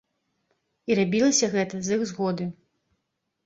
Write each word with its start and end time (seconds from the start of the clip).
І 0.91 0.97
рабілася 1.01 1.51
гэта 1.53 1.75
з 1.91 2.01
іх 2.01 2.09
згоды. 2.15 2.51